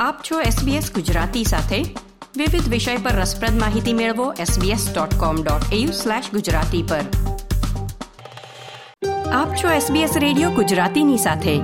[0.00, 1.82] આપ છો SBS ગુજરાતી સાથે.
[2.36, 7.00] વિવિધ વિષય પર રસપ્રદ માહિતી મેળવો sbs.com.au/gujarati પર.
[9.28, 11.60] આપ છો SBS રેડિયો ગુજરાતીની સાથે.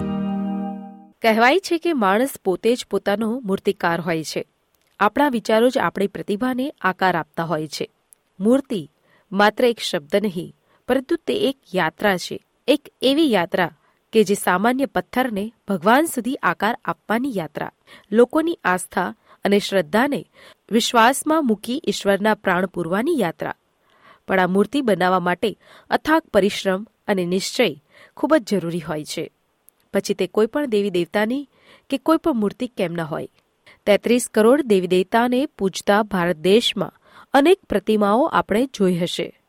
[1.23, 4.46] કહેવાય છે કે માણસ પોતે જ પોતાનો મૂર્તિકાર હોય છે.
[5.01, 7.90] આપણા વિચારો જ આપણી પ્રતિભાને આકાર આપતા હોય છે.
[8.40, 8.90] મૂર્તિ
[9.32, 10.54] માત્ર એક શબ્દ નહીં,
[10.88, 12.40] પરંતુ તે એક યાત્રા છે.
[12.69, 13.71] એક એવી યાત્રા
[14.15, 17.70] કે જે સામાન્ય પથ્થરને ભગવાન સુધી આકાર આપવાની યાત્રા.
[18.12, 20.27] લોકોની આસ્થા અને શ્રદ્ધાને
[20.70, 23.55] વિશ્વાસમાં મૂકી ઈશ્વરના પ્રાણ પૂરવાની યાત્રા.
[24.29, 25.59] પણ આ મૂર્તિ બનાવવા માટે
[25.91, 27.83] અથાગ પરિશ્રમ અને નિશ્ચય
[28.16, 29.30] ખૂબ જ જરૂરી હોય છે.
[29.95, 31.48] પછી તે કોઈપણ દેવી દેવતાની
[31.91, 33.28] કે કોઈ પણ મૂર્તિ કેમ ન હોય.
[33.87, 36.92] તેત્રીસ કરોડ દેવી દેવતાને પૂજતા ભારત દેશમાં
[37.34, 39.41] અનેક પ્રતિમાઓ આપણે જોઈ હશે.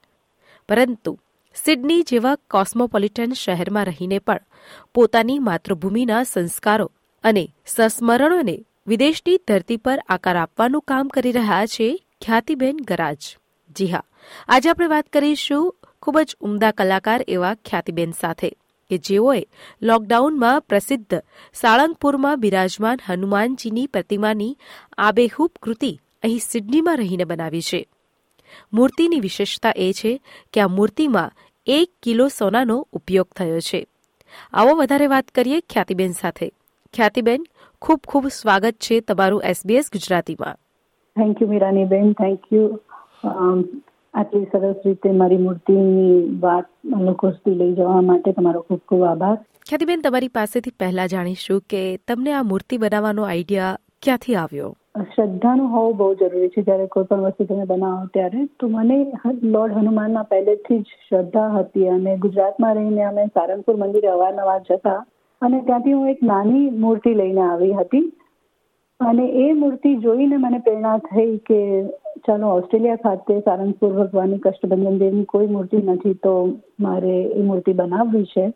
[0.69, 1.19] પરંતુ
[1.63, 4.39] સિડની જેવા કોસ્મોપોલિટન શહેરમાં રહીને પણ
[4.93, 6.91] પોતાની માતૃભૂમિના સંસ્કારો
[7.23, 11.87] અને સંસ્મરણોને વિદેશની ધરતી પર આકાર આપવાનું કામ કરી રહ્યા છે
[12.21, 13.21] ખ્યાતિબેન ગરાજ.
[13.75, 14.03] જી હા,
[14.47, 18.51] આજે આપણે વાત કરીશું ખૂબ જ ઉમદા કલાકાર એવા ખ્યાતિબેન સાથે
[18.91, 19.41] કે જેઓએ
[19.81, 21.19] લોકડાઉનમાં પ્રસિદ્ધ
[21.53, 24.57] સાળંગપુરમાં બિરાજમાન હનુમાનજીની પ્રતિમાની
[24.97, 25.91] આબેહૂબ કૃતિ
[26.23, 27.87] અહીં સિડનીમાં રહીને બનાવી છે.
[28.73, 30.11] મૂર્તિની વિશેષતા એ છે
[30.53, 31.31] કે આ મૂર્તિમાં
[31.67, 33.85] એક કિલો સોનાનો ઉપયોગ થયો છે.
[34.53, 36.49] આવો વધારે વાત કરીએ ખ્યાતિબેન સાથે.
[36.93, 37.45] ખ્યાતિબેન
[37.81, 40.55] ખૂબ ખૂબ સ્વાગત છે તમારું એસબીએસ ગુજરાતીમાં.
[41.15, 42.13] થેન્ક યુ મીરાનીબેન.
[42.13, 42.67] થેન્ક યુ
[44.13, 46.65] આટલી સરસ રીતે મારી મૂર્તિની વાત
[47.01, 49.37] લોકો સુધી લઈ જવા માટે તમારો ખૂબ ખૂબ આભાર.
[49.67, 54.75] ખ્યાતિબેન તમારી પાસેથી પહેલા જાણીશું કે તમને આ મૂર્તિ બનાવવાનો આઈડિયા ક્યાંથી આવ્યો?
[55.01, 56.61] શ્રદ્ધાનું હોવું બહુ જરૂરી છે.
[56.61, 61.87] જ્યારે કોઈ પણ વસ્તુ તમે બનાવો ત્યારે, તો મને લોર્ડ હનુમાનમાં પહેલેથી જ શ્રદ્ધા હતી
[61.87, 65.05] અને ગુજરાતમાં રહીને અમે સારંગપુર મંદિરે અવારનવાર જતા
[65.41, 68.13] અને ત્યાંથી હું એક નાની મૂર્તિ લઈને આવી હતી.
[68.99, 71.87] અને એ મૂર્તિ જોઈને મને પ્રેરણા થઈ કે
[72.27, 78.23] ચાલો ઓસ્ટ્રેલિયા ખાતે સારંગપુર ભગવાનની કષ્ટભંજન દેવની કોઈ મૂર્તિ નથી, તો મારે એ મૂર્તિ બનાવવી
[78.23, 78.53] છે.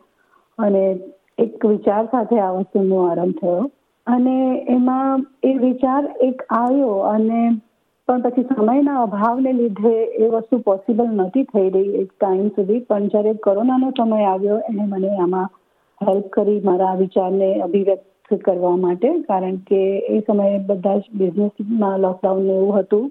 [0.57, 1.00] અને
[1.38, 3.71] એક વિચાર સાથે આ વસ્તુનો આરંભ થયો.
[4.09, 4.35] અને
[4.69, 7.41] એમાં એ વિચાર એક આવ્યો અને
[8.07, 12.79] પણ પછી સમયના અભાવને લીધે એ વસ્તુ પોસિબલ નથી થઈ રહી એક ટાઈમ સુધી.
[12.79, 15.51] પણ જ્યારે કોરોનાનો સમય આવ્યો એને મને આમાં
[16.01, 19.13] હેલ્પ કરી મારા વિચારને અભિવ્યક્ત કરવા માટે.
[19.21, 23.05] કારણ કે એ સમયે બધા જ બિઝનેસમાં લોકડાઉન એવું હતું.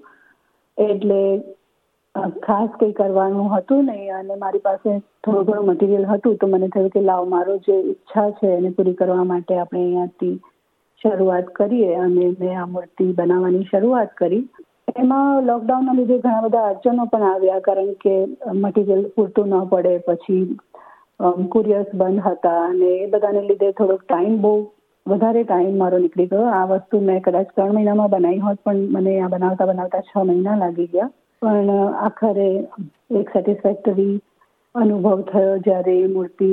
[0.77, 1.21] એટલે
[2.45, 4.13] ખાસ કંઈ કરવાનું હતું નહીં.
[4.19, 6.35] અને મારી પાસે થોડું ઘણું મટીરિયલ હતું.
[6.35, 10.37] તો મને થયું કે લાવ, મારો જે ઈચ્છા છે એને પૂરી કરવા માટે આપણે અહીંયાથી
[11.01, 14.41] શરૂઆત કરીએ અને મેં આ મૂર્તિ બનાવવાની શરૂઆત કરી.
[14.95, 18.15] એમાં લોકડાઉનના લીધે ઘણા બધા અડચણો પણ આવ્યા, કારણ કે
[18.55, 20.43] મટીરિયલ પૂરતું ન પડે, પછી
[21.53, 24.53] કુરિયર્સ બંધ હતા અને એ બધાને લીધે થોડોક ટાઈમ બહુ
[25.05, 26.45] વધારે ટાઈમ મારો નીકળી ગયો.
[26.51, 30.57] આ વસ્તુ મેં કદાચ ત્રણ મહિનામાં બનાવી હોત, પણ મને આ બનાવતા બનાવતા છ મહિના
[30.63, 31.11] લાગી ગયા.
[31.41, 31.69] પણ
[32.07, 32.49] આખરે
[33.19, 34.15] એક સેટિસ્ફેક્ટરી
[34.75, 36.49] અનુભવ થયો જ્યારે એ મૂર્તિ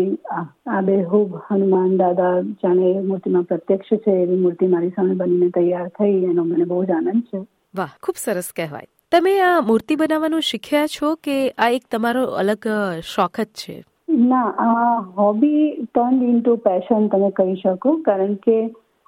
[0.67, 6.25] આ બેહુબ હનુમાન દાદા જાણે મૂર્તિમાં પ્રત્યક્ષ છે એવી મૂર્તિ મારી સામે બનીને તૈયાર થઈ
[6.25, 7.43] એનો મને બહુ જ આનંદ છે.
[7.77, 8.89] વાહ ખૂબ સરસ કહેવાય.
[9.13, 12.67] તમે આ મૂર્તિ બનાવવાનું શીખ્યા છો કે આ એક તમારો અલગ
[13.15, 13.85] શોખ જ છે?
[14.09, 18.59] ના આ હોબી ટર્ન ટુ પેશન તમે કહી શકો કારણ કે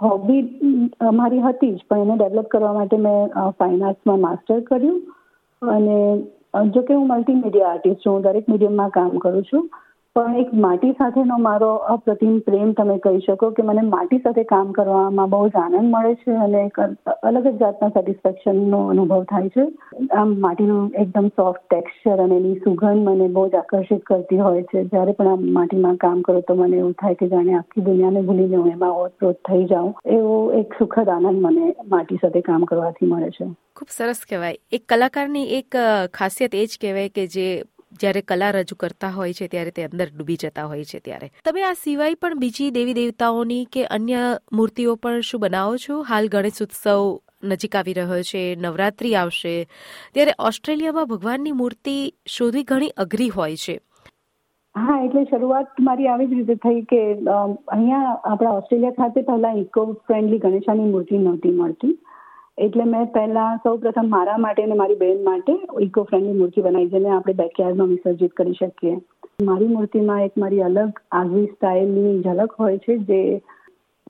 [0.01, 0.43] હોબી
[1.01, 5.01] અમારી હતી જ પણ એને ડેવલપ કરવા માટે મેં ફાઇન આર્ટ્સમાં માસ્ટર કર્યું.
[5.63, 6.23] અને
[6.65, 9.71] જો કે હું મલ્ટીમીડિયા આર્ટિસ્ટ છું હું દરેક મીડિયમમાં કામ કરું છું.
[10.19, 14.73] પણ એક માટી સાથેનો મારો અપ્રતિમ પ્રેમ તમે કહી શકો કે મને માટી સાથે કામ
[14.79, 19.67] કરવામાં બહુ જ આનંદ મળે છે અને એક અલગ જ જાતના સેટિસ્ફેક્શનનો અનુભવ થાય છે.
[20.23, 24.85] આમ માટીનું એકદમ સોફ્ટ ટેક્સચર અને એની સુગંધ મને બહુ જ આકર્ષિત કરતી હોય છે.
[24.85, 28.49] જ્યારે પણ આ માટીમાં કામ કરું તો મને એવું થાય કે જાણે આખી દુનિયાને ભૂલી
[28.49, 29.95] જાઉં, એમાં ઓતપ્રોત થઈ જાઉં.
[30.19, 33.51] એવો એક સુખદ આનંદ મને માટી સાથે કામ કરવાથી મળે છે.
[33.77, 34.63] ખૂબ સરસ કહેવાય.
[34.73, 35.83] એક કલાકારની એક
[36.15, 37.49] ખાસિયત એ જ કહેવાય કે જે
[38.01, 41.31] જ્યારે કલા રજૂ કરતા હોય છે, ત્યારે તે અંદર ડૂબી જતા હોય છે ત્યારે.
[41.45, 46.03] તમે આ સિવાય પણ બીજી દેવી દેવતાઓની કે અન્ય મૂર્તિઓ પણ શું બનાવો છો?
[46.03, 49.53] હાલ ગણેશ ઉત્સવ નજીક આવી રહ્યો છે, નવરાત્રી આવશે.
[50.15, 53.77] ત્યારે ઓસ્ટ્રેલિયામાં ભગવાનની મૂર્તિ શોધવી ઘણી અઘરી હોય છે.
[54.77, 57.01] હા, એટલે શરૂઆત મારી આવી જ રીતે થઈ કે
[57.69, 61.93] અહીંયા આપણા ઓસ્ટ્રેલિયા ખાતે પહેલા ઇકો ફ્રેન્ડલી ગણેશાની મૂર્તિ નહોતી મળતી.
[62.59, 66.89] એટલે મેં પહેલા સૌ પ્રથમ મારા માટે અને મારી બહેન માટે ઇકો ફ્રેન્ડલી મૂર્તિ બનાવી,
[66.89, 68.97] જેને આપણે બેકયાર્ડમાં વિસર્જિત કરી શકીએ.
[69.43, 73.21] મારી મૂર્તિમાં એક મારી અલગ આગવી સ્ટાઇલની ઝલક હોય છે, જે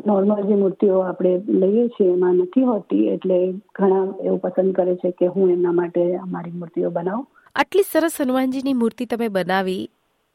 [0.06, 3.38] નોર્મલ જે મૂર્તિઓ આપણે લઈએ છીએ, એમાં નથી હોતી, એટલે
[3.74, 7.28] ઘણા એવું પસંદ કરે છે કે હું એમના માટે મારી મૂર્તિઓ બનાવું.
[7.56, 9.84] આટલી સરસ હનુમાનજીની મૂર્તિ તમે બનાવી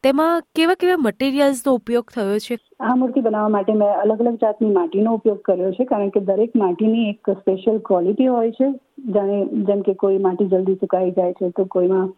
[0.03, 2.55] તેમાં કેવા કેવા મટીરિયલ્સનો ઉપયોગ થયો છે?
[2.79, 6.57] આ મૂર્તિ બનાવવા માટે મેં અલગ અલગ જાતની માટીનો ઉપયોગ કર્યો છે, કારણ કે દરેક
[6.63, 8.67] માટીની એક સ્પેશિયલ ક્વોલિટી હોય છે.
[9.15, 9.37] જાણે
[9.69, 12.09] જેમ કે કોઈ માટી જલ્દી સુકાઈ જાય છે, તો કોઈમાં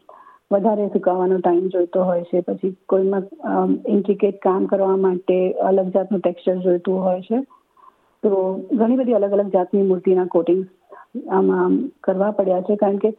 [0.52, 5.38] વધારે સુકાવાનો ટાઈમ જોઈતો હોય છે, પછી કોઈમાં ઇન્ટ્રિકેટ કામ કરવા માટે
[5.70, 7.44] અલગ જાતનું ટેક્સચર જોઈતું હોય છે.
[8.24, 8.32] તો
[8.74, 10.66] ઘણી બધી અલગ અલગ જાતની મૂર્તિના કોટિંગ
[11.38, 13.14] આમાં કરવા પડ્યા છે, કારણ કે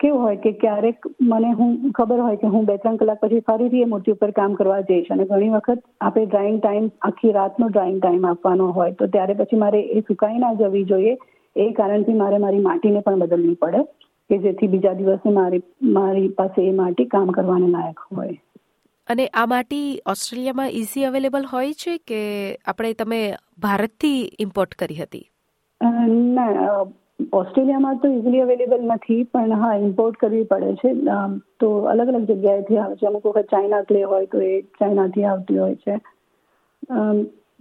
[0.00, 3.82] કેવું હોય કે ક્યારેક મને હું ખબર હોય કે હું બે ત્રણ કલાક પછી ફરીથી
[3.82, 8.00] એ મૂર્તિ ઉપર કામ કરવા જઈશ અને ઘણી વખત આપણે ડ્રાઇંગ ટાઈમ આખી રાતનો ડ્રાઇંગ
[8.02, 11.16] ટાઈમ આપવાનો હોય તો ત્યારે પછી મારે એ સુકાઈ ના જવી જોઈએ.
[11.56, 13.84] એ કારણથી મારે મારી માટીને પણ બદલવી પડે
[14.30, 18.36] કે જેથી બીજા દિવસે મારી મારી પાસે એ માટી કામ કરવાને લાયક હોય.
[19.08, 22.20] અને આ માટી ઓસ્ટ્રેલિયામાં ઇઝી અવેલેબલ હોય છે કે
[22.66, 23.20] આપણે તમે
[23.58, 25.26] ભારતથી ઇમ્પોર્ટ કરી હતી?
[26.34, 26.84] ના
[27.32, 30.90] ઓસ્ટ્રેલિયામાં તો ઇઝીલી અવેલેબલ નથી, પણ હા ઇમ્પોર્ટ કરવી પડે છે.
[31.60, 33.06] તો અલગ અલગ જગ્યાએથી આવે છે.
[33.06, 35.94] અમુક વખત ચાઇના ક્લે હોય તો એ ચાઇનાથી આવતી હોય છે.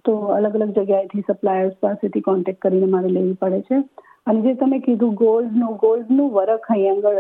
[0.06, 3.81] તો અલગ અલગ જગ્યાએથી સપ્લાયર્સ પાસેથી કોન્ટેક્ટ કરીને મારે લેવી પડે છે.
[4.27, 7.19] અને જે તમે કીધું ગોલ્ડનું ગોલ્ડનું વર્ક અહીં આગળ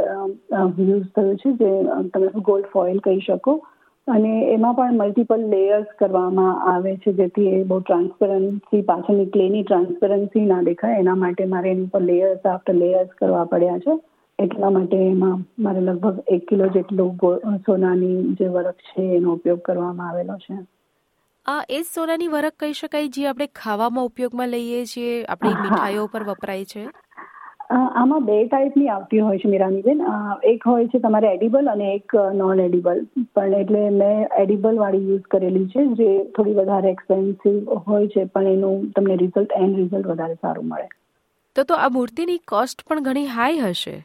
[0.83, 1.71] યુઝ થયું છે, જે
[2.13, 3.59] તમે ગોલ્ડ ફોઇલ કહી શકો.
[4.07, 10.45] અને એમાં પણ મલ્ટિપલ લેયર્સ કરવામાં આવે છે જેથી એ બહુ ટ્રાન્સપરન્સી પાછળની ક્લેની ટ્રાન્સપરન્સી
[10.45, 10.99] ના દેખાય.
[10.99, 13.97] એના માટે મારે એની પર લેયર્સ આફ્ટર લેયર્સ કરવા પડ્યા છે.
[14.39, 17.13] એટલા માટે એમાં મારે લગભગ એક કિલો જેટલું
[17.65, 20.57] સોનાની જે વરખ છે એનો ઉપયોગ કરવામાં આવેલો છે.
[21.45, 26.25] આ એ સોનાની વરખ કહી શકાય જે આપણે ખાવામાં ઉપયોગમાં લઈએ છીએ આપણી મીઠાઈઓ પર
[26.25, 26.85] વપરાય છે?
[27.69, 30.03] આમાં બે ટાઈપની આવતી હોય છે મીરાનીબેન
[30.51, 33.01] એક હોય છે તમારે એડિબલ અને એક નોન એડિબલ
[33.35, 38.53] પણ એટલે મેં એડિબલ વાળી યુઝ કરેલી છે જે થોડી વધારે એક્સપેન્સિવ હોય છે પણ
[38.53, 40.87] એનું તમને રિઝલ્ટ એન્ડ રિઝલ્ટ વધારે સારું મળે.
[41.55, 43.97] તો તો આ મૂર્તિની કોસ્ટ પણ ઘણી હાઈ હશે?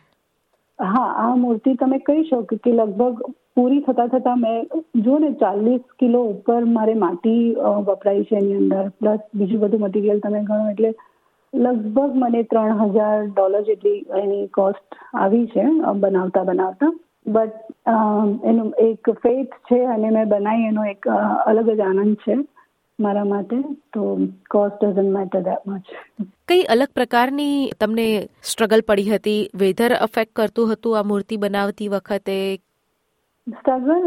[0.78, 3.22] હા આ મૂર્તિ તમે કહી શકો કે લગભગ
[3.56, 7.40] પૂરી થતા થતા મેં જો ને ચાલીસ કિલો ઉપર મારે માટી
[7.86, 8.84] વપરાય છે એની અંદર.
[9.00, 10.94] પ્લસ બીજું બધું મટીરિયલ તમે ગણો એટલે
[11.52, 15.64] લગભગ મને ત્રણ હજાર ડોલર જેટલી એની કોસ્ટ આવી છે
[16.02, 16.93] બનાવતા બનાવતા.
[17.26, 17.54] બટ
[18.50, 21.06] એનું એક ફેથ છે અને મેં બનાવી એનો એક
[21.46, 22.38] અલગ જ આનંદ છે
[22.99, 23.58] મારા માટે.
[23.93, 24.02] તો
[24.50, 25.87] cost doesn't matter that much
[26.49, 28.08] કઈ અલગ પ્રકારની તમને
[28.50, 29.48] સ્ટ્રગલ પડી હતી?
[29.62, 32.38] વેધર અફેક્ટ કરતું હતું આ મૂર્તિ બનાવતી વખતે?
[33.46, 34.02] સ્ટ્રગલ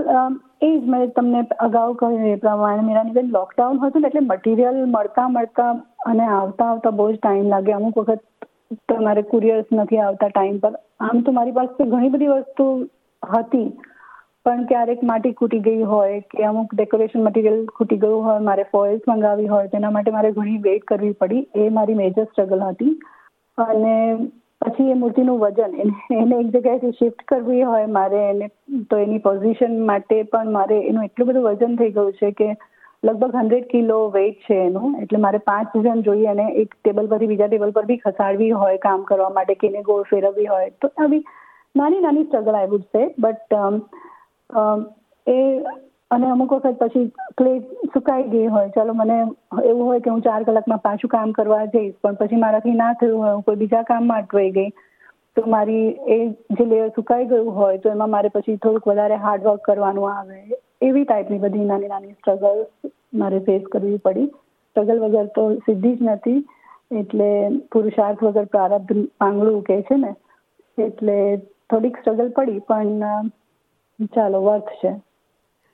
[0.62, 2.84] એ જ મેં તમને અગાઉ કહ્યું એ પ્રમાણે.
[2.90, 5.72] મીરાનીબેન લોકડાઉન હતું ને એટલે મટીરિયલ મળતા મળતા
[6.06, 7.74] અને આવતા આવતા બહુ જ ટાઈમ લાગે.
[7.74, 8.24] અમુક વખત
[8.90, 10.78] તમારે કુરિયર્સ નથી આવતા ટાઈમ પર.
[11.02, 12.70] આમ તો મારી પાસે ઘણી બધી વસ્તુ
[13.24, 13.68] હતી,
[14.46, 19.08] પણ ક્યારેક માટી ખૂટી ગઈ હોય કે અમુક ડેકોરેશન મટીરિયલ ખૂટી ગયું હોય, મારે ફોઇલ્સ
[19.08, 21.46] મંગાવી હોય, તેના માટે મારે ઘણી વેઇટ કરવી પડી.
[21.56, 22.96] એ મારી મેજર સ્ટ્રગલ હતી.
[23.58, 23.96] અને
[24.62, 25.74] પછી એ મૂર્તિનું વજન,
[26.12, 28.48] એને એક જગ્યાએથી શિફ્ટ કરવી હોય મારે, એને,
[28.90, 32.50] તો એની પોઝિશન માટે પણ મારે એનું એટલું બધું વજન થઈ ગયું છે કે
[33.08, 34.94] લગભગ હંડ્રેડ કિલો વેઇટ છે એનું.
[35.04, 38.84] એટલે મારે પાંચ જણ જોઈએ અને એક ટેબલ પરથી બીજા ટેબલ પર બી ખસાડવી હોય
[38.86, 41.24] કામ કરવા માટે કે ગોળ ફેરવવી હોય, તો આવી
[41.76, 43.52] નાની નાની struggle I would say but
[45.28, 45.38] uh
[46.16, 47.06] અને અમુક વખત પછી
[47.38, 47.54] ક્લે
[47.94, 48.74] સુકાઈ ગઈ હોય.
[48.76, 49.16] ચાલો મને
[49.62, 53.24] એવું હોય કે હું ચાર કલાકમાં પાછું કામ કરવા જઈશ, પણ પછી મારાથી ના થયું
[53.24, 54.70] હોય, હું કોઈ બીજા કામમાં અટવાઈ ગઈ,
[55.38, 56.20] તો મારી એ
[56.60, 60.62] જે લેયર સુકાઈ ગયું હોય, તો એમાં મારે પછી થોડુંક વધારે હાર્ડવર્ક કરવાનું આવે.
[60.86, 62.62] એવી ટાઈપની બધી નાની નાની સ્ટ્રગલ
[63.16, 64.28] મારે ફેસ કરવી પડી.
[64.28, 66.40] સ્ટ્રગલ વગર તો સીધી જ નથી.
[66.92, 67.30] એટલે
[67.72, 70.12] પુરુષાર્થ વગર પ્રારબ્ધ પાંગળું કે છે ને
[70.78, 71.18] એટલે
[71.70, 73.32] થોડીક સ્ટ્રગલ પડી પણ
[74.14, 74.92] ચાલો વર્થ છે.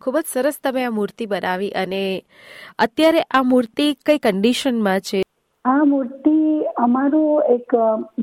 [0.01, 2.03] ખૂબ જ સરસ તમે આ મૂર્તિ બનાવી અને
[2.79, 5.21] અત્યારે આ મૂર્તિ કઈ કન્ડિશનમાં છે?
[5.65, 6.35] આ મૂર્તિ
[6.77, 7.75] અમારું એક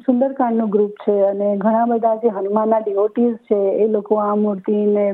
[0.06, 5.06] સુંદરકાંડનું ગ્રુપ છે અને ઘણા બધા જે હનુમાનના ડિવોટીઝ છે એ લોકો આ મૂર્તિને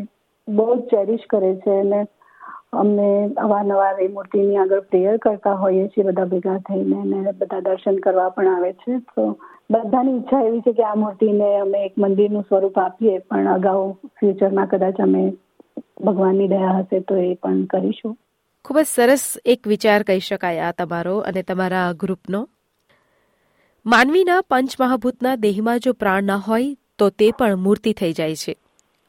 [0.48, 2.00] બહુ જ ચેરિશ કરે છે અને
[2.78, 7.96] અમને અવારનવાર એ મૂર્તિની આગળ પ્રેયર કરતા હોઈએ છીએ, બધા ભેગા થઈને અને બધા દર્શન
[7.96, 8.98] કરવા પણ આવે છે.
[8.98, 9.38] તો
[9.70, 14.66] બધાની ઈચ્છા એવી છે કે આ મૂર્તિને અમે એક મંદિરનું સ્વરૂપ આપીએ, પણ અગાઉ ફ્યુચરમાં
[14.66, 15.32] કદાચ અમે
[16.04, 18.16] ભગવાનની દયા હશે તો એ પણ કરીશું.
[18.64, 22.48] ખૂબ જ સરસ એક વિચાર કહી શકાય આ તમારો અને તમારા ગ્રુપનો.
[23.86, 28.56] માનવીના પંચમહાભૂતના દેહમાં જો પ્રાણ ન હોય, તો તે પણ મૂર્તિ થઈ જાય છે.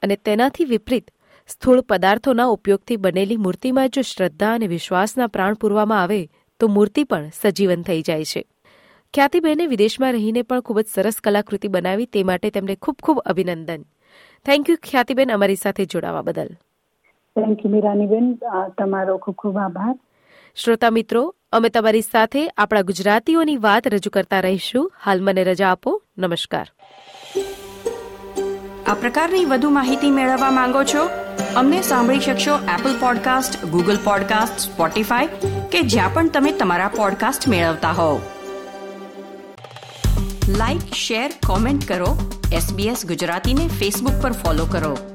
[0.03, 1.11] અને તેનાથી વિપરીત
[1.47, 7.29] સ્થૂળ પદાર્થોના ઉપયોગથી બનેલી મૂર્તિમાં જો શ્રદ્ધા અને વિશ્વાસના પ્રાણ પૂરવામાં આવે તો મૂર્તિ પણ
[7.41, 8.41] સજીવન થઈ જાય છે.
[9.13, 13.81] ખ્યાતિબેને વિદેશમાં રહીને પણ ખૂબ જ સરસ કલાકૃતિ બનાવી તે માટે તેમને ખૂબ ખૂબ અભિનંદન.
[14.45, 16.47] થેન્ક યુ ખ્યાતિબેન અમારી સાથે જોડાવા બદલ.
[17.35, 18.39] થેન્ક યુ મીરાનીબેન.
[18.77, 19.99] તમારો ખૂબ ખૂબ આભાર.
[20.55, 24.91] શ્રોતા મિત્રો અમે તમારી સાથે આપણા ગુજરાતીઓની વાત રજૂ કરતા રહીશું.
[25.05, 26.01] હાલ મને રજા આપો.
[26.17, 26.67] નમસ્કાર.
[28.87, 31.05] આ પ્રકારની વધુ માહિતી મેળવવા માંગો છો
[31.55, 35.27] અમને સાંભળી શકશો Apple podcast Google podcast Spotify
[35.71, 38.21] કે જ્યાં પણ તમે તમારા પોડકાસ્ટ મેળવતા હોવ.
[40.49, 42.41] લાઇક શેર કોમેન્ટ કરો.
[42.53, 45.14] એસબીએસ ગુજરાતીને ફેસબુક પર ફોલો કરો.